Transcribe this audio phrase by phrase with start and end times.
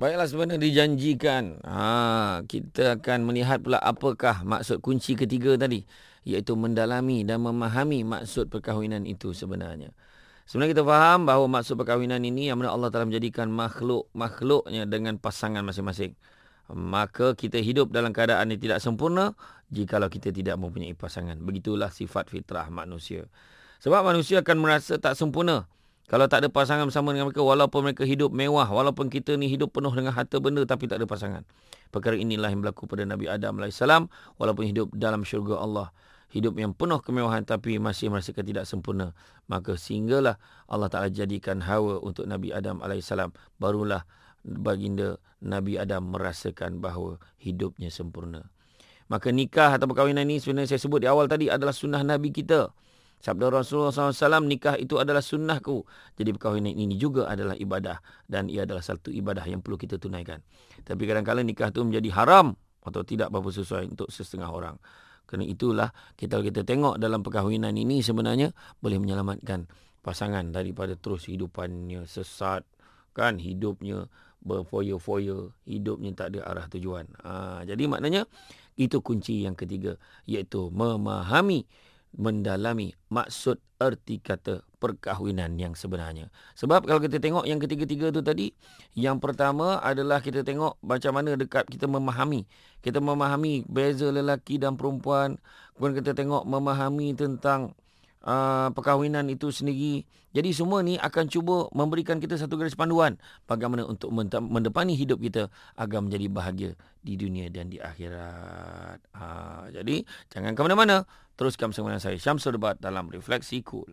[0.00, 5.84] Baiklah sebenarnya dijanjikan ha, kita akan melihat pula apakah maksud kunci ketiga tadi
[6.24, 9.92] iaitu mendalami dan memahami maksud perkahwinan itu sebenarnya.
[10.48, 15.60] Sebenarnya kita faham bahawa maksud perkahwinan ini yang mana Allah telah menjadikan makhluk-makhluknya dengan pasangan
[15.68, 16.16] masing-masing.
[16.72, 19.36] Maka kita hidup dalam keadaan yang tidak sempurna
[19.68, 21.36] jikalau kita tidak mempunyai pasangan.
[21.44, 23.28] Begitulah sifat fitrah manusia.
[23.84, 25.68] Sebab manusia akan merasa tak sempurna
[26.10, 29.70] kalau tak ada pasangan bersama dengan mereka, walaupun mereka hidup mewah, walaupun kita ni hidup
[29.70, 31.46] penuh dengan harta benda tapi tak ada pasangan.
[31.94, 33.78] Perkara inilah yang berlaku pada Nabi Adam AS,
[34.34, 35.94] walaupun hidup dalam syurga Allah.
[36.34, 39.14] Hidup yang penuh kemewahan tapi masih merasakan tidak sempurna.
[39.46, 43.10] Maka sehinggalah Allah Ta'ala jadikan hawa untuk Nabi Adam AS.
[43.62, 44.02] Barulah
[44.42, 48.50] baginda Nabi Adam merasakan bahawa hidupnya sempurna.
[49.10, 52.70] Maka nikah atau perkahwinan ini sebenarnya saya sebut di awal tadi adalah sunnah Nabi kita.
[53.20, 55.84] Sabda Rasulullah SAW, nikah itu adalah sunnahku.
[56.16, 58.00] Jadi perkahwinan ini juga adalah ibadah.
[58.24, 60.40] Dan ia adalah satu ibadah yang perlu kita tunaikan.
[60.88, 64.80] Tapi kadang-kadang nikah itu menjadi haram atau tidak berapa sesuai untuk setengah orang.
[65.28, 69.68] Kerana itulah kita kita tengok dalam perkahwinan ini sebenarnya boleh menyelamatkan
[70.00, 72.64] pasangan daripada terus hidupannya sesat.
[73.12, 74.08] Kan hidupnya
[74.40, 77.04] berfoya-foya, hidupnya tak ada arah tujuan.
[77.20, 78.24] Ha, jadi maknanya
[78.80, 81.68] itu kunci yang ketiga iaitu memahami
[82.14, 86.32] mendalami maksud erti kata perkahwinan yang sebenarnya.
[86.56, 88.52] Sebab kalau kita tengok yang ketiga-tiga tu tadi,
[88.96, 92.48] yang pertama adalah kita tengok macam mana dekat kita memahami.
[92.80, 95.36] Kita memahami beza lelaki dan perempuan.
[95.76, 97.76] Kemudian kita tengok memahami tentang
[98.24, 100.04] uh, perkahwinan itu sendiri.
[100.30, 103.18] Jadi semua ni akan cuba memberikan kita satu garis panduan
[103.50, 104.14] bagaimana untuk
[104.46, 106.70] mendepani hidup kita agar menjadi bahagia
[107.02, 109.02] di dunia dan di akhirat.
[109.10, 109.26] Ha,
[109.74, 111.02] jadi jangan ke mana-mana.
[111.34, 113.88] Teruskan bersama saya Syamsul Debat dalam Refleksi Cool.